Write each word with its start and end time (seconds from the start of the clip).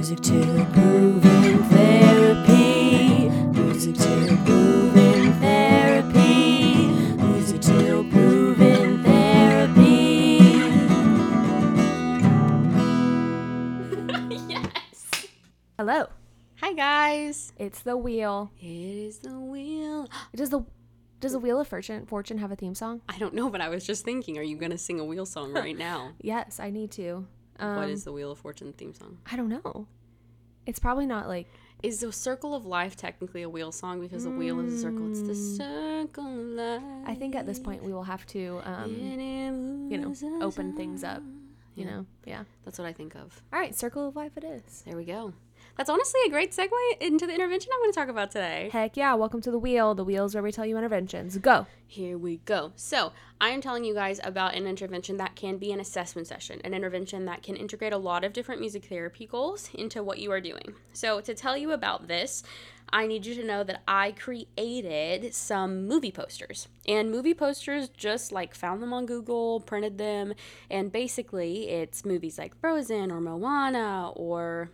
Music 0.00 0.20
to 0.20 0.40
improve 0.56 1.26
in 1.26 1.62
therapy. 1.64 3.28
Music 3.52 3.94
to 3.96 4.28
improve 4.28 4.96
in 4.96 5.32
therapy. 5.34 6.86
Music 7.22 7.60
to 7.60 7.98
improve 7.98 8.62
in 8.62 9.04
therapy. 9.04 10.38
yes. 14.48 15.26
Hello. 15.78 16.06
Hi 16.62 16.72
guys. 16.72 17.52
It's 17.58 17.82
the 17.82 17.98
wheel. 17.98 18.50
It 18.58 18.66
is 18.66 19.18
the 19.18 19.38
wheel. 19.38 20.08
Does 20.34 20.48
the 20.48 20.64
does 21.20 21.32
the 21.32 21.38
Wheel 21.38 21.60
of 21.60 21.68
Fortune 21.68 22.06
Fortune 22.06 22.38
have 22.38 22.50
a 22.50 22.56
theme 22.56 22.74
song? 22.74 23.02
I 23.06 23.18
don't 23.18 23.34
know, 23.34 23.50
but 23.50 23.60
I 23.60 23.68
was 23.68 23.84
just 23.84 24.06
thinking, 24.06 24.38
are 24.38 24.42
you 24.42 24.56
gonna 24.56 24.78
sing 24.78 24.98
a 24.98 25.04
wheel 25.04 25.26
song 25.26 25.52
right 25.52 25.76
now? 25.76 26.12
Yes, 26.22 26.58
I 26.58 26.70
need 26.70 26.90
to. 26.92 27.26
Um, 27.60 27.76
what 27.76 27.88
is 27.90 28.04
the 28.04 28.12
Wheel 28.12 28.30
of 28.32 28.38
Fortune 28.38 28.72
theme 28.72 28.94
song? 28.94 29.18
I 29.30 29.36
don't 29.36 29.48
know. 29.48 29.86
It's 30.66 30.78
probably 30.78 31.06
not 31.06 31.26
like 31.28 31.46
Is 31.82 32.00
the 32.00 32.12
Circle 32.12 32.54
of 32.54 32.66
Life 32.66 32.96
technically 32.96 33.42
a 33.42 33.48
wheel 33.48 33.72
song 33.72 34.00
because 34.00 34.24
the 34.24 34.30
wheel 34.30 34.60
is 34.60 34.74
a 34.74 34.78
circle? 34.80 35.10
It's 35.10 35.22
the 35.22 35.34
circle 35.34 36.26
of 36.26 36.46
life. 36.56 36.82
I 37.06 37.14
think 37.14 37.34
at 37.34 37.46
this 37.46 37.58
point 37.58 37.82
we 37.82 37.92
will 37.92 38.04
have 38.04 38.26
to 38.28 38.60
um 38.64 39.88
you 39.90 39.98
know, 39.98 40.14
open 40.40 40.74
things 40.76 41.02
up. 41.04 41.22
You 41.74 41.84
Yeah. 41.84 41.90
know? 41.90 42.06
Yeah. 42.26 42.44
That's 42.64 42.78
what 42.78 42.86
I 42.86 42.92
think 42.92 43.14
of. 43.14 43.42
All 43.52 43.58
right, 43.58 43.74
Circle 43.74 44.06
of 44.08 44.16
Life 44.16 44.32
it 44.36 44.44
is. 44.44 44.82
There 44.86 44.96
we 44.96 45.04
go. 45.04 45.32
That's 45.80 45.88
honestly 45.88 46.20
a 46.26 46.28
great 46.28 46.52
segue 46.52 46.68
into 47.00 47.26
the 47.26 47.32
intervention 47.34 47.70
I'm 47.72 47.80
going 47.80 47.90
to 47.90 47.98
talk 47.98 48.08
about 48.10 48.30
today. 48.30 48.68
Heck 48.70 48.98
yeah, 48.98 49.14
welcome 49.14 49.40
to 49.40 49.50
the 49.50 49.58
wheel. 49.58 49.94
The 49.94 50.04
wheel's 50.04 50.34
where 50.34 50.42
we 50.42 50.52
tell 50.52 50.66
you 50.66 50.76
interventions. 50.76 51.38
Go. 51.38 51.66
Here 51.86 52.18
we 52.18 52.36
go. 52.44 52.72
So, 52.76 53.14
I 53.40 53.48
am 53.48 53.62
telling 53.62 53.84
you 53.84 53.94
guys 53.94 54.20
about 54.22 54.54
an 54.54 54.66
intervention 54.66 55.16
that 55.16 55.36
can 55.36 55.56
be 55.56 55.72
an 55.72 55.80
assessment 55.80 56.26
session, 56.26 56.60
an 56.64 56.74
intervention 56.74 57.24
that 57.24 57.42
can 57.42 57.56
integrate 57.56 57.94
a 57.94 57.96
lot 57.96 58.24
of 58.24 58.34
different 58.34 58.60
music 58.60 58.84
therapy 58.84 59.24
goals 59.24 59.70
into 59.72 60.02
what 60.02 60.18
you 60.18 60.30
are 60.32 60.40
doing. 60.42 60.74
So, 60.92 61.22
to 61.22 61.32
tell 61.32 61.56
you 61.56 61.72
about 61.72 62.08
this, 62.08 62.42
I 62.92 63.06
need 63.06 63.24
you 63.24 63.34
to 63.36 63.44
know 63.44 63.64
that 63.64 63.80
I 63.88 64.12
created 64.12 65.34
some 65.34 65.86
movie 65.88 66.12
posters. 66.12 66.68
And 66.86 67.10
movie 67.10 67.32
posters 67.32 67.88
just 67.88 68.32
like 68.32 68.54
found 68.54 68.82
them 68.82 68.92
on 68.92 69.06
Google, 69.06 69.60
printed 69.60 69.96
them, 69.96 70.34
and 70.68 70.92
basically 70.92 71.70
it's 71.70 72.04
movies 72.04 72.36
like 72.36 72.54
Frozen 72.60 73.10
or 73.10 73.20
Moana 73.20 74.10
or 74.10 74.70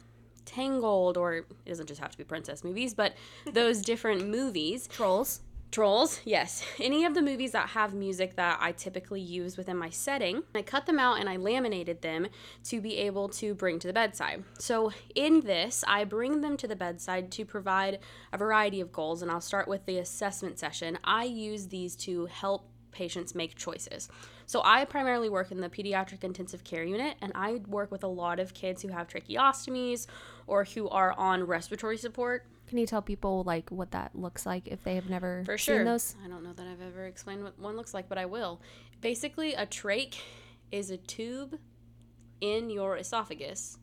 Tangled, 0.47 1.17
or 1.17 1.35
it 1.35 1.47
doesn't 1.67 1.87
just 1.87 2.01
have 2.01 2.11
to 2.13 2.19
be 2.19 2.25
princess 2.25 2.65
movies, 2.65 2.95
but 2.95 3.15
those 3.53 3.83
different 3.93 4.29
movies 4.29 4.89
Trolls. 4.89 5.41
Trolls, 5.71 6.21
yes. 6.25 6.65
Any 6.81 7.05
of 7.05 7.15
the 7.15 7.21
movies 7.21 7.53
that 7.53 7.71
have 7.71 7.93
music 7.93 8.37
that 8.37 8.59
I 8.61 8.73
typically 8.73 9.21
use 9.21 9.57
within 9.57 9.77
my 9.77 9.91
setting, 9.91 10.43
I 10.55 10.63
cut 10.63 10.87
them 10.87 10.99
out 10.99 11.19
and 11.21 11.29
I 11.29 11.37
laminated 11.37 12.03
them 12.03 12.29
to 12.65 12.81
be 12.81 12.97
able 12.99 13.29
to 13.31 13.55
bring 13.55 13.79
to 13.81 13.87
the 13.87 13.93
bedside. 13.93 14.45
So, 14.59 14.93
in 15.15 15.41
this, 15.41 15.85
I 15.87 16.05
bring 16.05 16.41
them 16.41 16.57
to 16.59 16.69
the 16.69 16.77
bedside 16.77 17.31
to 17.33 17.45
provide 17.45 17.99
a 18.33 18.39
variety 18.39 18.81
of 18.81 18.93
goals, 18.93 19.23
and 19.23 19.31
I'll 19.31 19.41
start 19.41 19.69
with 19.69 19.85
the 19.87 19.99
assessment 19.99 20.59
session. 20.59 20.99
I 21.05 21.25
use 21.25 21.67
these 21.67 21.97
to 21.97 22.27
help 22.27 22.71
patients 22.93 23.35
make 23.35 23.55
choices. 23.55 24.09
So, 24.47 24.63
I 24.65 24.85
primarily 24.85 25.29
work 25.29 25.51
in 25.51 25.61
the 25.61 25.69
pediatric 25.69 26.23
intensive 26.23 26.63
care 26.63 26.85
unit, 26.85 27.17
and 27.21 27.33
I 27.35 27.57
work 27.67 27.91
with 27.91 28.05
a 28.05 28.09
lot 28.09 28.39
of 28.39 28.55
kids 28.55 28.81
who 28.83 28.89
have 28.89 29.09
tracheostomies 29.09 30.07
or 30.47 30.65
who 30.65 30.89
are 30.89 31.13
on 31.19 31.45
respiratory 31.45 31.99
support 31.99 32.47
Can 32.69 32.79
you 32.79 32.87
tell 32.87 33.03
people 33.03 33.43
like 33.45 33.71
what 33.71 33.93
that 33.93 34.15
looks 34.15 34.45
like 34.47 34.67
if 34.69 34.83
they 34.83 34.95
have 34.97 35.09
never 35.09 35.43
For 35.45 35.59
seen 35.59 35.85
those? 35.85 36.17
I 36.25 36.29
don't 36.29 36.43
know 36.43 36.53
that 36.53 36.67
I've 36.67 36.81
ever 36.83 37.07
explained 37.07 37.45
what 37.45 37.59
one 37.59 37.77
looks 37.77 37.95
like, 37.95 38.09
but 38.09 38.19
I 38.19 38.27
will. 38.27 38.61
Basically, 39.01 39.55
a 39.55 39.67
trach 39.67 40.19
is 40.73 40.91
a 40.91 40.97
tube 40.97 41.59
in 42.41 42.71
your 42.71 42.97
esophagus. 42.97 43.79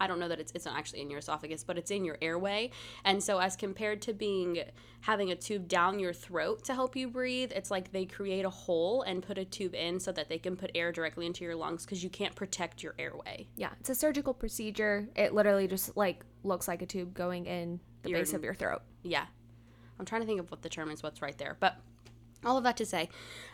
I 0.00 0.06
don't 0.06 0.18
know 0.18 0.28
that 0.28 0.40
it's 0.40 0.50
it's 0.54 0.64
not 0.64 0.76
actually 0.76 1.02
in 1.02 1.10
your 1.10 1.18
esophagus, 1.18 1.62
but 1.62 1.76
it's 1.78 1.90
in 1.90 2.04
your 2.04 2.16
airway. 2.22 2.70
And 3.04 3.22
so 3.22 3.38
as 3.38 3.54
compared 3.56 4.00
to 4.02 4.14
being 4.14 4.62
having 5.02 5.30
a 5.30 5.36
tube 5.36 5.68
down 5.68 5.98
your 5.98 6.12
throat 6.12 6.64
to 6.64 6.74
help 6.74 6.96
you 6.96 7.08
breathe, 7.08 7.52
it's 7.54 7.70
like 7.70 7.92
they 7.92 8.04
create 8.06 8.44
a 8.44 8.50
hole 8.50 9.02
and 9.02 9.22
put 9.22 9.38
a 9.38 9.44
tube 9.44 9.74
in 9.74 10.00
so 10.00 10.10
that 10.12 10.28
they 10.28 10.38
can 10.38 10.56
put 10.56 10.70
air 10.74 10.90
directly 10.92 11.26
into 11.26 11.44
your 11.44 11.54
lungs 11.54 11.84
because 11.84 12.02
you 12.02 12.10
can't 12.10 12.34
protect 12.34 12.82
your 12.82 12.94
airway. 12.98 13.46
Yeah, 13.56 13.70
it's 13.80 13.90
a 13.90 13.94
surgical 13.94 14.34
procedure. 14.34 15.08
It 15.14 15.34
literally 15.34 15.68
just 15.68 15.96
like 15.96 16.24
looks 16.44 16.66
like 16.66 16.82
a 16.82 16.86
tube 16.86 17.14
going 17.14 17.46
in 17.46 17.80
the 18.02 18.10
Your- 18.10 18.20
base 18.20 18.32
of 18.32 18.42
your 18.42 18.54
throat. 18.54 18.82
yeah. 19.02 19.26
I'm 19.98 20.06
trying 20.06 20.22
to 20.22 20.26
think 20.26 20.40
of 20.40 20.50
what 20.50 20.62
the 20.62 20.70
term 20.70 20.90
is, 20.90 21.02
what's 21.02 21.20
right 21.20 21.36
there. 21.36 21.58
But 21.60 21.76
all 22.44 22.56
of 22.56 22.64
that 22.64 22.76
to 22.78 22.86
say, 22.86 23.08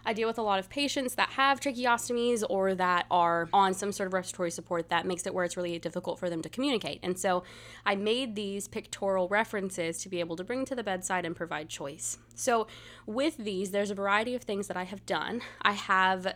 I 0.05 0.13
deal 0.13 0.29
with 0.29 0.39
a 0.39 0.43
lot 0.43 0.59
of 0.59 0.69
patients 0.69 1.15
that 1.17 1.31
have 1.31 1.61
tracheostomies 1.61 2.45
or 2.49 2.75
that 2.75 3.07
are 3.11 3.49
on 3.53 3.75
some 3.75 3.93
sort 3.93 4.07
of 4.07 4.13
respiratory 4.13 4.51
support 4.51 4.89
that 4.91 5.07
makes 5.07 5.27
it 5.27 5.35
where 5.35 5.45
it's 5.45 5.57
really 5.57 5.79
difficult 5.79 6.19
for 6.19 6.31
them 6.31 6.43
to 6.43 6.49
communicate. 6.49 7.01
And 7.03 7.19
so 7.19 7.43
I 7.85 7.97
made 7.97 8.37
these 8.37 8.69
pictorial 8.69 9.29
references 9.29 9.99
to 9.99 10.09
be 10.09 10.21
able 10.21 10.37
to 10.37 10.45
bring 10.45 10.65
to 10.67 10.75
the 10.75 10.85
bedside 10.85 11.25
and 11.25 11.35
provide 11.35 11.69
choice. 11.69 12.19
So 12.35 12.67
with 13.07 13.37
these, 13.39 13.73
there's 13.73 13.91
a 13.91 13.95
variety 13.95 14.35
of 14.35 14.43
things 14.43 14.69
that 14.69 14.77
I 14.77 14.85
have 14.85 15.05
done. 15.05 15.41
I 15.63 15.73
have 15.73 16.35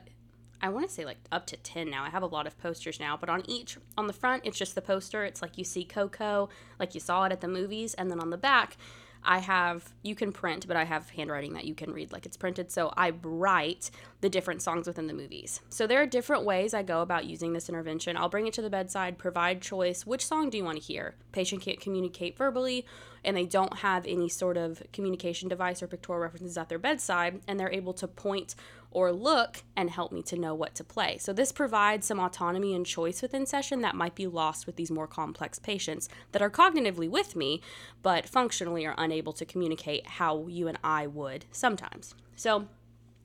I 0.63 0.69
want 0.69 0.87
to 0.87 0.93
say 0.93 1.05
like 1.05 1.19
up 1.33 1.47
to 1.47 1.57
10 1.57 1.89
now. 1.89 2.05
I 2.05 2.11
have 2.11 2.23
a 2.23 2.27
lot 2.27 2.47
of 2.47 2.59
posters 2.59 3.01
now, 3.01 3.17
but 3.17 3.31
on 3.31 3.49
each, 3.49 3.79
on 3.97 4.07
the 4.07 4.13
front, 4.13 4.45
it's 4.45 4.59
just 4.59 4.75
the 4.75 4.83
poster. 4.83 5.25
It's 5.25 5.41
like 5.41 5.57
you 5.57 5.65
see 5.65 5.85
Coco, 5.85 6.51
like 6.79 6.95
you 6.95 7.01
saw 7.01 7.25
it 7.25 7.33
at 7.33 7.41
the 7.41 7.49
movies. 7.49 7.95
And 7.95 8.11
then 8.11 8.21
on 8.21 8.29
the 8.31 8.37
back, 8.37 8.77
I 9.23 9.39
have, 9.39 9.93
you 10.03 10.15
can 10.15 10.33
print, 10.33 10.67
but 10.67 10.77
I 10.77 10.85
have 10.85 11.11
handwriting 11.11 11.53
that 11.55 11.65
you 11.65 11.75
can 11.75 11.93
read 11.93 12.13
like 12.13 12.27
it's 12.27 12.37
printed. 12.37 12.71
So 12.71 12.93
I 12.97 13.11
write 13.23 13.91
the 14.21 14.31
different 14.31 14.63
songs 14.63 14.87
within 14.87 15.07
the 15.07 15.15
movies. 15.15 15.61
So 15.69 15.87
there 15.87 16.03
are 16.03 16.07
different 16.07 16.45
ways 16.45 16.75
I 16.75 16.83
go 16.83 17.03
about 17.03 17.27
using 17.27 17.53
this 17.53 17.69
intervention. 17.69 18.17
I'll 18.17 18.29
bring 18.29 18.47
it 18.47 18.55
to 18.55 18.63
the 18.63 18.71
bedside, 18.71 19.19
provide 19.19 19.61
choice. 19.61 20.07
Which 20.07 20.27
song 20.27 20.51
do 20.51 20.59
you 20.59 20.65
want 20.65 20.79
to 20.79 20.85
hear? 20.85 21.15
Patient 21.33 21.63
can't 21.63 21.81
communicate 21.81 22.37
verbally, 22.37 22.87
and 23.25 23.37
they 23.37 23.47
don't 23.47 23.79
have 23.79 24.07
any 24.07 24.29
sort 24.29 24.57
of 24.57 24.83
communication 24.93 25.49
device 25.49 25.83
or 25.83 25.87
pictorial 25.87 26.23
references 26.23 26.57
at 26.57 26.69
their 26.69 26.79
bedside, 26.79 27.41
and 27.47 27.61
they're 27.61 27.73
able 27.73 27.93
to 27.95 28.09
point 28.09 28.55
or 28.91 29.13
look 29.13 29.63
and 29.77 29.91
help 29.91 30.13
me 30.13 30.23
to 30.23 30.37
know 30.37 30.55
what 30.55 30.75
to 30.75 30.85
play. 30.85 31.17
So 31.19 31.33
this 31.33 31.53
provides 31.53 32.07
some 32.07 32.19
autonomy 32.19 32.75
and 32.75 32.85
choice 32.85 33.23
within 33.23 33.47
session 33.47 33.81
that 33.83 33.95
might 33.95 34.15
be 34.15 34.27
lost 34.27 34.67
with 34.67 34.77
these 34.77 34.91
more 34.91 35.07
complex 35.07 35.59
patients 35.59 36.09
that 36.33 36.43
are 36.43 36.51
cognitively 36.51 37.09
with 37.09 37.37
me, 37.37 37.63
but 38.03 38.29
functionally 38.29 38.85
are 38.87 38.95
unable 38.99 39.33
to 39.35 39.45
communicate 39.45 40.07
how 40.07 40.47
you 40.49 40.67
and 40.69 40.79
I 40.83 41.07
would 41.07 41.45
sometimes. 41.53 42.15
So 42.35 42.67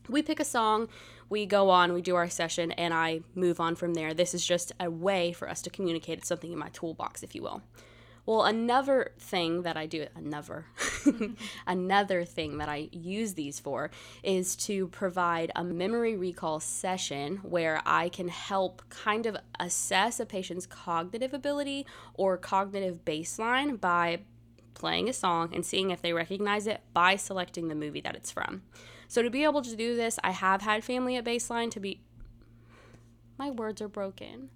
we 0.07 0.21
pick 0.21 0.39
a 0.39 0.45
song, 0.45 0.87
we 1.29 1.45
go 1.47 1.69
on, 1.71 1.93
we 1.93 2.01
do 2.01 2.15
our 2.15 2.29
session, 2.29 2.71
and 2.73 2.93
I 2.93 3.21
move 3.33 3.59
on 3.59 3.75
from 3.75 3.95
there. 3.95 4.13
This 4.13 4.35
is 4.35 4.45
just 4.45 4.71
a 4.79 4.89
way 4.91 5.31
for 5.31 5.49
us 5.49 5.61
to 5.63 5.71
communicate. 5.71 6.19
It's 6.19 6.27
something 6.27 6.51
in 6.51 6.59
my 6.59 6.69
toolbox, 6.69 7.23
if 7.23 7.33
you 7.33 7.41
will. 7.41 7.63
Well, 8.25 8.43
another 8.43 9.11
thing 9.19 9.61
that 9.61 9.77
I 9.77 9.85
do, 9.85 10.07
another, 10.15 10.65
another 11.67 12.25
thing 12.25 12.57
that 12.57 12.67
I 12.67 12.89
use 12.91 13.35
these 13.35 13.59
for 13.59 13.91
is 14.23 14.55
to 14.57 14.87
provide 14.87 15.51
a 15.55 15.63
memory 15.63 16.15
recall 16.15 16.59
session 16.59 17.37
where 17.43 17.81
I 17.85 18.09
can 18.09 18.29
help 18.29 18.81
kind 18.89 19.27
of 19.27 19.37
assess 19.59 20.19
a 20.19 20.25
patient's 20.25 20.65
cognitive 20.65 21.35
ability 21.35 21.85
or 22.15 22.35
cognitive 22.37 23.05
baseline 23.05 23.79
by 23.79 24.21
playing 24.73 25.07
a 25.07 25.13
song 25.13 25.53
and 25.53 25.63
seeing 25.63 25.91
if 25.91 26.01
they 26.01 26.11
recognize 26.11 26.65
it 26.65 26.81
by 26.93 27.15
selecting 27.15 27.67
the 27.67 27.75
movie 27.75 28.01
that 28.01 28.15
it's 28.15 28.31
from. 28.31 28.63
So 29.07 29.21
to 29.21 29.29
be 29.29 29.43
able 29.43 29.61
to 29.61 29.75
do 29.75 29.95
this, 29.95 30.17
I 30.23 30.31
have 30.31 30.63
had 30.63 30.83
family 30.83 31.15
at 31.15 31.25
baseline 31.25 31.69
to 31.71 31.79
be 31.79 32.01
my 33.37 33.51
words 33.51 33.81
are 33.81 33.87
broken. 33.89 34.49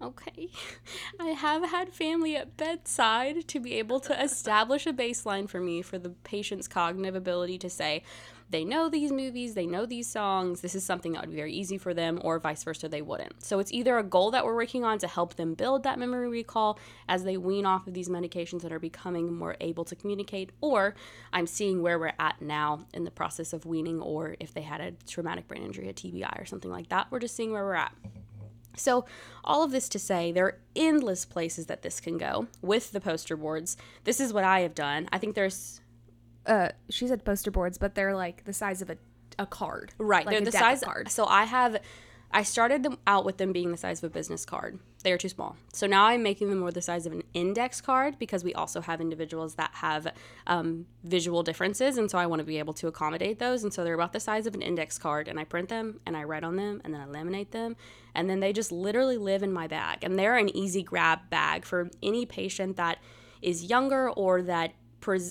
Okay. 0.00 0.48
I 1.20 1.28
have 1.28 1.68
had 1.70 1.92
family 1.92 2.36
at 2.36 2.56
bedside 2.56 3.48
to 3.48 3.60
be 3.60 3.74
able 3.74 4.00
to 4.00 4.22
establish 4.22 4.86
a 4.86 4.92
baseline 4.92 5.48
for 5.48 5.60
me 5.60 5.82
for 5.82 5.98
the 5.98 6.10
patient's 6.10 6.68
cognitive 6.68 7.16
ability 7.16 7.58
to 7.58 7.70
say 7.70 8.04
they 8.50 8.64
know 8.64 8.88
these 8.88 9.12
movies, 9.12 9.54
they 9.54 9.66
know 9.66 9.84
these 9.84 10.08
songs, 10.08 10.62
this 10.62 10.74
is 10.74 10.82
something 10.82 11.12
that 11.12 11.20
would 11.20 11.30
be 11.30 11.36
very 11.36 11.52
easy 11.52 11.76
for 11.76 11.92
them, 11.92 12.18
or 12.22 12.38
vice 12.38 12.64
versa, 12.64 12.88
they 12.88 13.02
wouldn't. 13.02 13.44
So 13.44 13.58
it's 13.58 13.72
either 13.72 13.98
a 13.98 14.02
goal 14.02 14.30
that 14.30 14.44
we're 14.44 14.54
working 14.54 14.84
on 14.84 14.98
to 15.00 15.06
help 15.06 15.34
them 15.34 15.52
build 15.52 15.82
that 15.82 15.98
memory 15.98 16.28
recall 16.28 16.78
as 17.08 17.24
they 17.24 17.36
wean 17.36 17.66
off 17.66 17.86
of 17.86 17.92
these 17.92 18.08
medications 18.08 18.64
and 18.64 18.72
are 18.72 18.78
becoming 18.78 19.34
more 19.34 19.56
able 19.60 19.84
to 19.84 19.94
communicate, 19.94 20.50
or 20.62 20.94
I'm 21.32 21.46
seeing 21.46 21.82
where 21.82 21.98
we're 21.98 22.14
at 22.18 22.40
now 22.40 22.86
in 22.94 23.04
the 23.04 23.10
process 23.10 23.52
of 23.52 23.66
weaning, 23.66 24.00
or 24.00 24.36
if 24.40 24.54
they 24.54 24.62
had 24.62 24.80
a 24.80 24.92
traumatic 25.06 25.46
brain 25.46 25.62
injury, 25.62 25.88
a 25.88 25.92
TBI, 25.92 26.40
or 26.40 26.46
something 26.46 26.70
like 26.70 26.88
that, 26.88 27.08
we're 27.10 27.20
just 27.20 27.36
seeing 27.36 27.52
where 27.52 27.64
we're 27.64 27.74
at. 27.74 27.92
So, 28.78 29.04
all 29.44 29.62
of 29.62 29.70
this 29.70 29.88
to 29.90 29.98
say, 29.98 30.32
there 30.32 30.44
are 30.46 30.58
endless 30.76 31.24
places 31.24 31.66
that 31.66 31.82
this 31.82 32.00
can 32.00 32.18
go 32.18 32.46
with 32.62 32.92
the 32.92 33.00
poster 33.00 33.36
boards. 33.36 33.76
This 34.04 34.20
is 34.20 34.32
what 34.32 34.44
I 34.44 34.60
have 34.60 34.74
done. 34.74 35.08
I 35.12 35.18
think 35.18 35.34
there's 35.34 35.80
Uh, 36.46 36.70
she 36.88 37.06
said 37.06 37.24
poster 37.24 37.50
boards, 37.50 37.76
but 37.78 37.94
they're 37.94 38.14
like 38.14 38.44
the 38.44 38.52
size 38.52 38.80
of 38.80 38.88
a, 38.90 38.96
a 39.38 39.46
card. 39.46 39.92
right. 39.98 40.24
Like 40.24 40.36
they're 40.36 40.44
the 40.44 40.52
size. 40.52 40.80
cards. 40.80 41.12
So 41.12 41.26
I 41.26 41.44
have. 41.44 41.76
I 42.30 42.42
started 42.42 42.82
them 42.82 42.98
out 43.06 43.24
with 43.24 43.38
them 43.38 43.52
being 43.52 43.70
the 43.70 43.78
size 43.78 44.02
of 44.02 44.10
a 44.10 44.12
business 44.12 44.44
card. 44.44 44.78
They 45.08 45.12
are 45.12 45.16
too 45.16 45.30
small. 45.30 45.56
So 45.72 45.86
now 45.86 46.04
I'm 46.04 46.22
making 46.22 46.50
them 46.50 46.58
more 46.58 46.70
the 46.70 46.82
size 46.82 47.06
of 47.06 47.14
an 47.14 47.22
index 47.32 47.80
card 47.80 48.18
because 48.18 48.44
we 48.44 48.52
also 48.52 48.82
have 48.82 49.00
individuals 49.00 49.54
that 49.54 49.70
have 49.72 50.12
um, 50.46 50.84
visual 51.02 51.42
differences. 51.42 51.96
And 51.96 52.10
so 52.10 52.18
I 52.18 52.26
want 52.26 52.40
to 52.40 52.44
be 52.44 52.58
able 52.58 52.74
to 52.74 52.88
accommodate 52.88 53.38
those. 53.38 53.62
And 53.64 53.72
so 53.72 53.84
they're 53.84 53.94
about 53.94 54.12
the 54.12 54.20
size 54.20 54.46
of 54.46 54.54
an 54.54 54.60
index 54.60 54.98
card. 54.98 55.26
And 55.26 55.40
I 55.40 55.44
print 55.44 55.70
them 55.70 56.00
and 56.04 56.14
I 56.14 56.24
write 56.24 56.44
on 56.44 56.56
them 56.56 56.82
and 56.84 56.92
then 56.92 57.00
I 57.00 57.06
laminate 57.06 57.52
them. 57.52 57.74
And 58.14 58.28
then 58.28 58.40
they 58.40 58.52
just 58.52 58.70
literally 58.70 59.16
live 59.16 59.42
in 59.42 59.50
my 59.50 59.66
bag. 59.66 60.00
And 60.02 60.18
they're 60.18 60.36
an 60.36 60.54
easy 60.54 60.82
grab 60.82 61.30
bag 61.30 61.64
for 61.64 61.88
any 62.02 62.26
patient 62.26 62.76
that 62.76 62.98
is 63.40 63.64
younger 63.64 64.10
or 64.10 64.42
that 64.42 64.74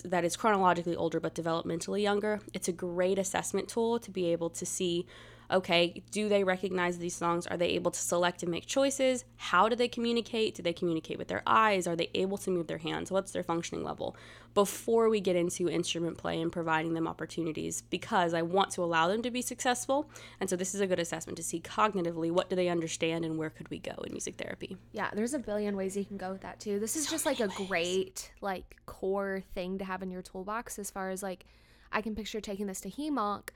that 0.06 0.26
is 0.26 0.36
chronologically 0.36 0.96
older 0.96 1.20
but 1.20 1.36
developmentally 1.36 2.02
younger. 2.02 2.40
It's 2.52 2.68
a 2.68 2.72
great 2.72 3.20
assessment 3.20 3.68
tool 3.68 4.00
to 4.00 4.10
be 4.10 4.32
able 4.32 4.50
to 4.50 4.66
see 4.66 5.06
okay, 5.50 6.04
do 6.12 6.28
they 6.28 6.44
recognize 6.44 6.98
these 6.98 7.16
songs? 7.16 7.48
Are 7.48 7.58
they 7.58 7.70
able 7.70 7.92
to 7.92 8.00
select 8.00 8.44
and 8.44 8.52
make 8.52 8.66
choices? 8.66 9.26
How 9.38 9.70
do 9.70 9.76
they 9.76 9.88
communicate? 9.88 10.56
Do 10.56 10.64
they 10.64 10.74
communicate 10.74 11.18
with 11.18 11.28
their 11.28 11.44
eyes? 11.48 11.88
Are 11.88 11.96
they 11.96 12.10
able 12.14 12.38
to 12.40 12.52
move 12.52 12.68
their 12.68 12.78
hands? 12.78 13.12
What's 13.12 13.32
their 13.32 13.44
functioning 13.44 13.84
level? 13.84 14.16
Before 14.54 15.10
we 15.10 15.22
get 15.22 15.36
into 15.36 15.70
instrument 15.70 16.18
play 16.18 16.42
and 16.42 16.52
providing 16.52 16.94
them 16.94 17.08
opportunities, 17.08 17.82
because 17.82 18.34
I 18.34 18.42
want 18.42 18.72
to 18.72 18.84
allow 18.84 19.08
them 19.08 19.22
to 19.22 19.32
be 19.32 19.42
successful. 19.42 20.10
And 20.40 20.50
so 20.50 20.56
this 20.56 20.74
is 20.74 20.82
a 20.82 20.88
good 20.88 21.00
assessment 21.00 21.38
to 21.38 21.44
see 21.44 21.60
cognitively 21.60 22.32
what 22.32 22.50
do 22.50 22.56
they 22.56 22.70
understand 22.70 23.24
and 23.24 23.38
where 23.38 23.50
could 23.50 23.70
we 23.70 23.80
go 23.80 23.94
in 24.06 24.12
music 24.12 24.36
therapy. 24.36 24.78
Yeah, 24.92 25.10
there's 25.14 25.34
a 25.34 25.40
billion 25.40 25.76
ways 25.78 25.96
you 25.96 26.06
can 26.06 26.18
go 26.18 26.32
with 26.32 26.42
that 26.42 26.60
too. 26.60 26.80
This 26.80 26.96
is 26.96 27.10
just 27.10 27.26
like 27.26 27.40
a 27.40 27.48
great 27.48 28.32
like 28.42 28.76
core 28.86 29.44
thing 29.54 29.78
to 29.78 29.86
have 29.86 30.02
in 30.02 30.12
your 30.12 30.22
toolbox 30.22 30.80
as 30.80 30.90
far 30.90 31.12
as 31.12 31.22
like 31.22 31.46
I 31.92 32.02
can 32.02 32.16
picture 32.16 32.42
taking 32.42 32.68
this 32.68 32.82
to 32.82 32.90
HEMONC 32.90 33.50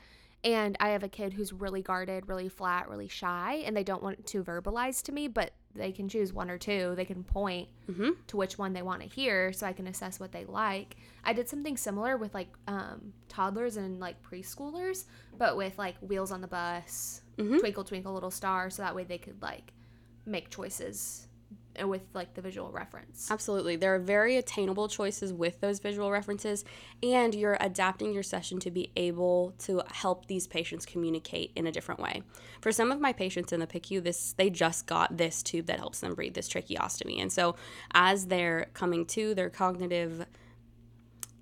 and 0.43 0.75
I 0.79 0.89
have 0.89 1.03
a 1.03 1.09
kid 1.09 1.33
who's 1.33 1.53
really 1.53 1.81
guarded, 1.81 2.27
really 2.27 2.49
flat, 2.49 2.89
really 2.89 3.07
shy, 3.07 3.61
and 3.65 3.75
they 3.77 3.83
don't 3.83 4.01
want 4.01 4.25
to 4.25 4.43
verbalize 4.43 5.03
to 5.03 5.11
me, 5.11 5.27
but 5.27 5.51
they 5.75 5.91
can 5.91 6.09
choose 6.09 6.33
one 6.33 6.49
or 6.49 6.57
two. 6.57 6.93
They 6.95 7.05
can 7.05 7.23
point 7.23 7.69
to 8.27 8.37
which 8.37 8.57
one 8.57 8.73
they 8.73 8.81
want 8.81 9.01
to 9.01 9.07
hear 9.07 9.53
so 9.53 9.67
I 9.67 9.73
can 9.73 9.87
assess 9.87 10.19
what 10.19 10.31
they 10.31 10.45
like. 10.45 10.97
I 11.23 11.33
did 11.33 11.47
something 11.47 11.77
similar 11.77 12.17
with 12.17 12.33
like 12.33 12.49
um, 12.67 13.13
toddlers 13.29 13.77
and 13.77 13.99
like 13.99 14.15
preschoolers, 14.23 15.05
but 15.37 15.55
with 15.57 15.77
like 15.77 15.95
wheels 16.01 16.31
on 16.31 16.41
the 16.41 16.47
bus, 16.47 17.21
twinkle, 17.59 17.83
twinkle, 17.83 18.13
little 18.13 18.31
star, 18.31 18.69
so 18.69 18.81
that 18.81 18.95
way 18.95 19.03
they 19.03 19.17
could 19.17 19.41
like 19.41 19.73
make 20.25 20.49
choices 20.49 21.27
with 21.85 22.01
like 22.13 22.33
the 22.33 22.41
visual 22.41 22.71
reference. 22.71 23.29
Absolutely. 23.29 23.75
There 23.75 23.93
are 23.95 23.99
very 23.99 24.37
attainable 24.37 24.87
choices 24.87 25.33
with 25.33 25.59
those 25.61 25.79
visual 25.79 26.11
references, 26.11 26.65
and 27.03 27.33
you're 27.33 27.57
adapting 27.59 28.13
your 28.13 28.23
session 28.23 28.59
to 28.59 28.71
be 28.71 28.91
able 28.95 29.53
to 29.59 29.81
help 29.91 30.27
these 30.27 30.47
patients 30.47 30.85
communicate 30.85 31.51
in 31.55 31.67
a 31.67 31.71
different 31.71 31.99
way. 31.99 32.23
For 32.61 32.71
some 32.71 32.91
of 32.91 32.99
my 32.99 33.13
patients 33.13 33.51
in 33.51 33.59
the 33.59 33.67
PICU, 33.67 34.03
this 34.03 34.33
they 34.33 34.49
just 34.49 34.85
got 34.85 35.17
this 35.17 35.41
tube 35.43 35.65
that 35.67 35.79
helps 35.79 35.99
them 35.99 36.13
breathe, 36.13 36.33
this 36.33 36.49
tracheostomy. 36.49 37.21
And 37.21 37.31
so 37.31 37.55
as 37.93 38.27
they're 38.27 38.69
coming 38.73 39.05
to 39.07 39.33
their 39.33 39.49
cognitive 39.49 40.25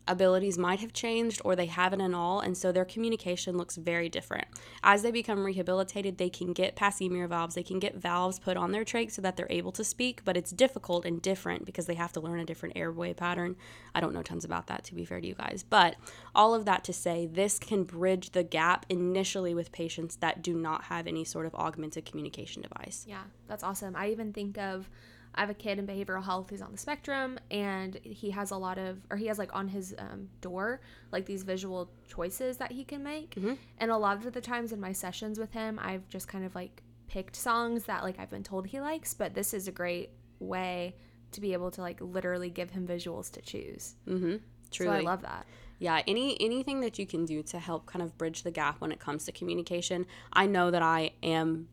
abilities 0.09 0.57
might 0.57 0.79
have 0.79 0.91
changed 0.91 1.41
or 1.45 1.55
they 1.55 1.67
haven't 1.67 2.01
at 2.01 2.13
all 2.13 2.39
and 2.39 2.57
so 2.57 2.71
their 2.71 2.85
communication 2.85 3.57
looks 3.57 3.77
very 3.77 4.09
different. 4.09 4.47
As 4.83 5.01
they 5.01 5.11
become 5.11 5.45
rehabilitated 5.45 6.17
they 6.17 6.29
can 6.29 6.53
get 6.53 6.75
Passy-Muir 6.75 7.27
valves 7.27 7.55
they 7.55 7.63
can 7.63 7.79
get 7.79 7.95
valves 7.95 8.39
put 8.39 8.57
on 8.57 8.71
their 8.71 8.83
trach 8.83 9.11
so 9.11 9.21
that 9.21 9.37
they're 9.37 9.47
able 9.49 9.71
to 9.73 9.83
speak 9.83 10.21
but 10.25 10.35
it's 10.35 10.51
difficult 10.51 11.05
and 11.05 11.21
different 11.21 11.65
because 11.65 11.85
they 11.85 11.95
have 11.95 12.11
to 12.13 12.19
learn 12.19 12.39
a 12.39 12.45
different 12.45 12.77
airway 12.77 13.13
pattern. 13.13 13.55
I 13.95 14.01
don't 14.01 14.13
know 14.13 14.23
tons 14.23 14.45
about 14.45 14.67
that 14.67 14.83
to 14.85 14.95
be 14.95 15.05
fair 15.05 15.21
to 15.21 15.27
you 15.27 15.35
guys 15.35 15.63
but 15.69 15.95
all 16.35 16.53
of 16.53 16.65
that 16.65 16.83
to 16.85 16.93
say 16.93 17.25
this 17.25 17.59
can 17.59 17.83
bridge 17.83 18.31
the 18.31 18.43
gap 18.43 18.85
initially 18.89 19.53
with 19.53 19.71
patients 19.71 20.17
that 20.17 20.41
do 20.41 20.55
not 20.55 20.85
have 20.85 21.07
any 21.07 21.23
sort 21.23 21.45
of 21.45 21.53
augmented 21.55 22.05
communication 22.05 22.61
device. 22.61 23.05
Yeah, 23.07 23.23
that's 23.47 23.63
awesome. 23.63 23.95
I 23.95 24.09
even 24.09 24.33
think 24.33 24.57
of 24.57 24.89
I 25.35 25.41
have 25.41 25.49
a 25.49 25.53
kid 25.53 25.79
in 25.79 25.87
behavioral 25.87 26.23
health 26.23 26.49
who's 26.49 26.61
on 26.61 26.71
the 26.71 26.77
spectrum 26.77 27.39
and 27.51 27.97
he 28.03 28.31
has 28.31 28.51
a 28.51 28.57
lot 28.57 28.77
of 28.77 28.97
or 29.09 29.17
he 29.17 29.27
has 29.27 29.37
like 29.37 29.55
on 29.55 29.67
his 29.67 29.95
um, 29.97 30.27
door 30.41 30.81
like 31.11 31.25
these 31.25 31.43
visual 31.43 31.91
choices 32.07 32.57
that 32.57 32.71
he 32.71 32.83
can 32.83 33.03
make. 33.03 33.35
And 33.77 33.91
a 33.91 33.97
lot 33.97 34.25
of 34.25 34.33
the 34.33 34.41
times 34.41 34.71
in 34.71 34.79
my 34.79 34.91
sessions 34.91 35.39
with 35.39 35.51
him, 35.53 35.79
I've 35.81 36.07
just 36.09 36.27
kind 36.27 36.43
of 36.45 36.55
like 36.55 36.83
picked 37.07 37.35
songs 37.35 37.85
that 37.85 38.03
like 38.03 38.19
I've 38.19 38.29
been 38.29 38.43
told 38.43 38.67
he 38.67 38.79
likes, 38.81 39.13
but 39.13 39.33
this 39.33 39.53
is 39.53 39.67
a 39.67 39.71
great 39.71 40.09
way 40.39 40.95
to 41.31 41.41
be 41.41 41.53
able 41.53 41.71
to 41.71 41.81
like 41.81 41.99
literally 42.01 42.49
give 42.49 42.71
him 42.71 42.87
visuals 42.87 43.31
to 43.31 43.41
choose. 43.41 43.95
mm-hmm 44.07 44.37
truly 44.71 44.91
So 44.91 44.97
I 44.97 45.01
love 45.01 45.21
that. 45.23 45.45
yeah 45.79 46.03
any 46.07 46.39
anything 46.39 46.81
that 46.81 46.99
you 46.99 47.07
can 47.07 47.25
do 47.25 47.41
to 47.43 47.57
help 47.57 47.85
kind 47.87 48.03
of 48.03 48.15
bridge 48.19 48.43
the 48.43 48.51
gap 48.51 48.81
when 48.81 48.91
it 48.91 48.99
comes 48.99 49.25
to 49.25 49.31
communication 49.31 50.05
i 50.31 50.45
know 50.45 50.69
that 50.69 50.83
i 50.83 51.11
am 51.23 51.67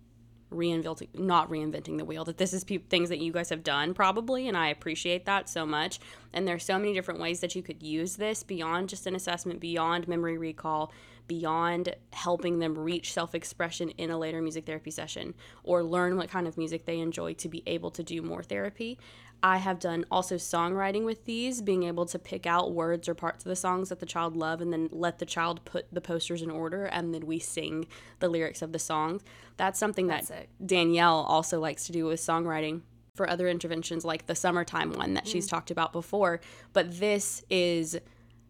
reinventing 0.52 1.08
not 1.18 1.50
reinventing 1.50 1.98
the 1.98 2.04
wheel 2.04 2.24
that 2.24 2.38
this 2.38 2.52
is 2.52 2.62
pe- 2.62 2.78
things 2.78 3.08
that 3.08 3.18
you 3.18 3.32
guys 3.32 3.48
have 3.48 3.64
done 3.64 3.92
probably 3.92 4.46
and 4.46 4.56
i 4.56 4.68
appreciate 4.68 5.24
that 5.24 5.48
so 5.48 5.66
much. 5.66 5.98
And 6.32 6.46
there's 6.46 6.64
so 6.64 6.78
many 6.78 6.92
different 6.92 7.18
ways 7.20 7.40
that 7.40 7.54
you 7.54 7.62
could 7.62 7.82
use 7.82 8.16
this 8.16 8.42
beyond 8.42 8.90
just 8.90 9.06
an 9.06 9.14
assessment 9.14 9.58
beyond 9.58 10.06
memory 10.06 10.36
recall 10.38 10.92
beyond 11.28 11.94
helping 12.12 12.58
them 12.58 12.78
reach 12.78 13.12
self-expression 13.12 13.90
in 13.90 14.10
a 14.10 14.18
later 14.18 14.40
music 14.40 14.64
therapy 14.64 14.90
session 14.90 15.34
or 15.64 15.82
learn 15.82 16.16
what 16.16 16.30
kind 16.30 16.46
of 16.46 16.56
music 16.56 16.84
they 16.84 17.00
enjoy 17.00 17.32
to 17.34 17.48
be 17.48 17.62
able 17.66 17.90
to 17.90 18.02
do 18.02 18.22
more 18.22 18.42
therapy 18.42 18.98
I 19.42 19.58
have 19.58 19.78
done 19.78 20.04
also 20.10 20.36
songwriting 20.36 21.04
with 21.04 21.24
these, 21.24 21.62
being 21.62 21.84
able 21.84 22.06
to 22.06 22.18
pick 22.18 22.46
out 22.46 22.72
words 22.72 23.08
or 23.08 23.14
parts 23.14 23.44
of 23.44 23.48
the 23.48 23.56
songs 23.56 23.90
that 23.90 24.00
the 24.00 24.06
child 24.06 24.36
love 24.36 24.60
and 24.60 24.72
then 24.72 24.88
let 24.90 25.18
the 25.18 25.26
child 25.26 25.64
put 25.64 25.86
the 25.92 26.00
posters 26.00 26.42
in 26.42 26.50
order 26.50 26.86
and 26.86 27.14
then 27.14 27.26
we 27.26 27.38
sing 27.38 27.86
the 28.18 28.28
lyrics 28.28 28.62
of 28.62 28.72
the 28.72 28.78
songs. 28.78 29.22
That's 29.56 29.78
something 29.78 30.06
That's 30.06 30.28
that 30.28 30.38
sick. 30.38 30.48
Danielle 30.64 31.24
also 31.28 31.60
likes 31.60 31.86
to 31.86 31.92
do 31.92 32.06
with 32.06 32.20
songwriting 32.20 32.82
for 33.14 33.28
other 33.28 33.48
interventions 33.48 34.04
like 34.04 34.26
the 34.26 34.34
summertime 34.34 34.92
one 34.92 35.14
that 35.14 35.26
she's 35.26 35.46
mm. 35.46 35.50
talked 35.50 35.70
about 35.70 35.92
before, 35.92 36.40
but 36.72 36.98
this 36.98 37.42
is 37.48 37.98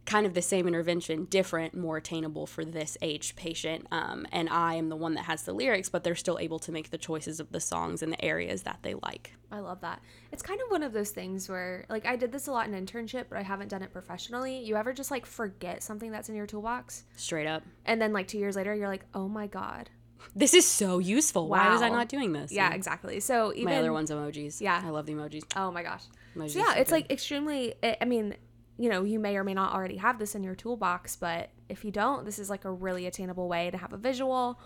kind 0.07 0.25
of 0.25 0.35
the 0.35 0.43
same 0.43 0.67
intervention, 0.69 1.25
different, 1.25 1.75
more 1.75 1.97
attainable 1.97 2.47
for 2.47 2.65
this 2.65 2.97
aged 3.03 3.37
patient. 3.37 3.87
Um, 3.91 4.27
and 4.33 4.49
I 4.49 4.75
am 4.75 4.89
the 4.89 4.97
one 4.97 5.15
that 5.15 5.25
has 5.25 5.43
the 5.43 5.53
lyrics, 5.53 5.89
but 5.89 6.05
they're 6.05 6.15
still 6.15 6.39
able 6.39 6.59
to 6.61 6.73
make 6.73 6.91
the 6.91 6.99
choices 6.99 7.41
of 7.41 7.51
the 7.53 7.61
songs 7.61 8.03
and 8.03 8.13
the 8.13 8.25
areas 8.25 8.63
that 8.63 8.79
they 8.83 8.95
like. 8.95 9.35
I 9.51 9.59
love 9.59 9.81
that. 9.83 10.01
It's 10.33 10.43
kind 10.43 10.61
of 10.61 10.71
one 10.71 10.83
of 10.83 10.93
those 10.93 11.11
things 11.11 11.49
where, 11.49 11.87
like, 11.89 12.07
I 12.07 12.17
did 12.17 12.33
this 12.33 12.47
a 12.47 12.53
lot 12.53 12.69
in 12.69 12.87
internship, 12.87 13.27
but 13.29 13.39
I 13.39 13.43
haven't 13.43 13.69
done 13.69 13.83
it 13.83 13.93
professionally. 13.93 14.59
You 14.65 14.77
ever 14.77 14.93
just 14.93 15.11
like 15.11 15.27
forget 15.27 15.83
something 15.83 16.11
that's 16.11 16.29
in 16.29 16.35
your 16.37 16.47
toolbox, 16.47 17.05
Straight 17.17 17.47
up. 17.47 17.63
and 17.85 18.01
then 18.01 18.13
like 18.13 18.29
two 18.29 18.39
years 18.39 18.57
later, 18.57 18.75
you're 18.75 18.89
like, 18.89 19.05
oh 19.15 19.29
my 19.29 19.47
god. 19.47 19.91
This 20.35 20.55
is 20.55 20.67
so 20.67 20.99
useful. 20.99 21.49
Why 21.49 21.69
was 21.73 21.83
I 21.83 21.89
not 21.89 22.09
doing 22.09 22.33
this? 22.33 22.51
Yeah, 22.51 22.67
And 22.67 22.75
exactly. 22.75 23.21
So 23.21 23.53
even 23.53 23.65
My 23.67 23.77
other 23.79 23.93
one's 23.93 24.11
emojis. 24.11 24.61
Yeah. 24.61 24.83
I 24.85 24.91
love 24.91 25.07
the 25.07 25.13
emojis. 25.15 25.43
Oh 25.55 25.71
my 25.71 25.83
gosh. 25.83 26.03
Emojis 26.37 26.51
So 26.51 26.59
yeah, 26.59 26.75
it's 26.75 26.91
good. 26.91 26.97
like 26.97 27.13
extremely. 27.13 27.75
I 28.01 28.05
mean, 28.07 28.35
you 28.79 28.89
know, 28.89 29.05
you 29.05 29.19
may 29.19 29.37
or 29.37 29.45
may 29.45 29.55
not 29.55 29.73
already 29.75 29.97
have 29.97 30.19
this 30.19 30.35
in 30.35 30.43
your 30.43 30.55
toolbox, 30.55 31.17
but 31.17 31.51
if 31.69 31.85
you 31.85 31.91
don't, 31.91 32.25
this 32.25 32.39
is 32.39 32.51
like 32.51 32.65
a 32.65 32.71
really 32.71 33.07
attainable 33.07 33.49
way 33.49 33.71
to 33.71 33.77
have 33.77 33.93
a 33.93 33.97
visual, 33.97 34.61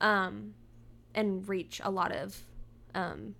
um, 0.00 0.54
and 1.14 1.48
reach 1.48 1.80
a 1.84 1.90
lot 1.90 2.12
of, 2.12 2.36
um, 2.94 3.34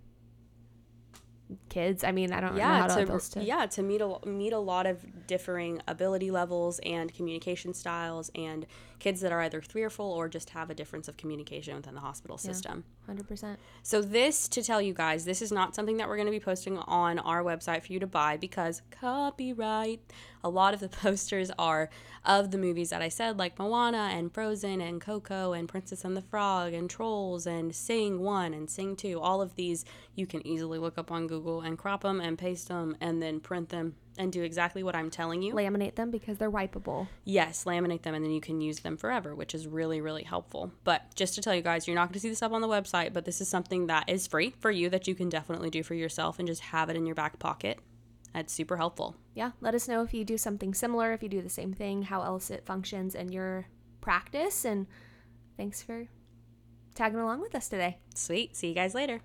kids. 1.68 2.04
I 2.04 2.12
mean, 2.12 2.32
I 2.32 2.40
don't 2.40 2.52
know 2.52 2.58
yeah, 2.58 2.88
how 2.88 2.96
to, 2.96 3.12
else 3.12 3.28
to 3.30 3.42
yeah, 3.42 3.66
to 3.66 3.82
meet 3.82 4.00
a 4.00 4.18
meet 4.26 4.52
a 4.52 4.58
lot 4.58 4.86
of 4.86 5.26
differing 5.26 5.80
ability 5.88 6.30
levels 6.30 6.80
and 6.84 7.12
communication 7.12 7.74
styles, 7.74 8.30
and 8.34 8.66
kids 8.98 9.20
that 9.20 9.32
are 9.32 9.40
either 9.42 9.60
fearful 9.60 10.06
or 10.06 10.28
just 10.28 10.50
have 10.50 10.70
a 10.70 10.74
difference 10.74 11.08
of 11.08 11.16
communication 11.16 11.76
within 11.76 11.94
the 11.94 12.00
hospital 12.00 12.38
system. 12.38 12.84
hundred 13.06 13.28
percent. 13.28 13.58
So 13.82 14.00
this 14.00 14.48
to 14.48 14.62
tell 14.62 14.80
you 14.80 14.94
guys, 14.94 15.24
this 15.24 15.42
is 15.42 15.52
not 15.52 15.74
something 15.74 15.96
that 15.98 16.08
we're 16.08 16.16
going 16.16 16.26
to 16.26 16.32
be 16.32 16.40
posting 16.40 16.78
on 16.78 17.18
our 17.18 17.42
website 17.42 17.84
for 17.84 17.92
you 17.92 18.00
to 18.00 18.06
buy 18.06 18.36
because 18.36 18.82
copyright. 18.90 20.00
A 20.44 20.50
lot 20.50 20.74
of 20.74 20.80
the 20.80 20.88
posters 21.02 21.50
are 21.58 21.88
of 22.24 22.50
the 22.50 22.58
movies 22.58 22.90
that 22.90 23.02
I 23.02 23.08
said, 23.08 23.38
like 23.38 23.58
Moana 23.58 24.10
and 24.12 24.32
Frozen 24.32 24.80
and 24.80 25.00
Coco 25.00 25.52
and 25.52 25.68
Princess 25.68 26.04
and 26.04 26.16
the 26.16 26.22
Frog 26.22 26.72
and 26.72 26.88
Trolls 26.88 27.46
and 27.46 27.74
Sing 27.74 28.20
One 28.20 28.54
and 28.54 28.70
Sing 28.70 28.94
Two. 28.94 29.20
All 29.20 29.42
of 29.42 29.56
these 29.56 29.84
you 30.14 30.26
can 30.26 30.46
easily 30.46 30.78
look 30.78 30.98
up 30.98 31.10
on 31.10 31.26
Google 31.26 31.62
and 31.62 31.76
crop 31.76 32.02
them 32.02 32.20
and 32.20 32.38
paste 32.38 32.68
them 32.68 32.96
and 33.00 33.22
then 33.22 33.40
print 33.40 33.70
them 33.70 33.96
and 34.16 34.32
do 34.32 34.42
exactly 34.42 34.82
what 34.82 34.94
I'm 34.94 35.10
telling 35.10 35.42
you. 35.42 35.54
Laminate 35.54 35.96
them 35.96 36.10
because 36.10 36.38
they're 36.38 36.50
wipeable. 36.50 37.08
Yes, 37.24 37.64
laminate 37.64 38.02
them 38.02 38.14
and 38.14 38.24
then 38.24 38.32
you 38.32 38.40
can 38.40 38.60
use 38.60 38.80
them 38.80 38.96
forever, 38.96 39.34
which 39.34 39.54
is 39.54 39.66
really, 39.66 40.00
really 40.00 40.22
helpful. 40.22 40.72
But 40.84 41.14
just 41.14 41.34
to 41.34 41.40
tell 41.40 41.54
you 41.54 41.62
guys, 41.62 41.86
you're 41.86 41.96
not 41.96 42.08
going 42.08 42.14
to 42.14 42.20
see 42.20 42.28
this 42.28 42.42
up 42.42 42.52
on 42.52 42.60
the 42.60 42.68
website, 42.68 43.12
but 43.12 43.24
this 43.24 43.40
is 43.40 43.48
something 43.48 43.86
that 43.88 44.08
is 44.08 44.26
free 44.26 44.54
for 44.60 44.70
you 44.70 44.88
that 44.90 45.08
you 45.08 45.14
can 45.14 45.28
definitely 45.28 45.70
do 45.70 45.82
for 45.82 45.94
yourself 45.94 46.38
and 46.38 46.46
just 46.46 46.60
have 46.60 46.88
it 46.90 46.96
in 46.96 47.06
your 47.06 47.14
back 47.14 47.38
pocket. 47.38 47.80
That's 48.34 48.52
super 48.52 48.76
helpful. 48.76 49.16
yeah, 49.34 49.52
let 49.60 49.74
us 49.74 49.86
know 49.88 50.02
if 50.02 50.12
you 50.12 50.24
do 50.24 50.36
something 50.36 50.74
similar, 50.74 51.12
if 51.12 51.22
you 51.22 51.28
do 51.28 51.40
the 51.40 51.48
same 51.48 51.72
thing, 51.72 52.02
how 52.02 52.22
else 52.22 52.50
it 52.50 52.66
functions 52.66 53.14
in 53.14 53.30
your 53.30 53.66
practice. 54.00 54.64
And 54.64 54.86
thanks 55.56 55.82
for 55.82 56.08
tagging 56.94 57.20
along 57.20 57.40
with 57.40 57.54
us 57.54 57.68
today. 57.68 57.98
Sweet. 58.14 58.56
See 58.56 58.68
you 58.68 58.74
guys 58.74 58.94
later. 58.94 59.20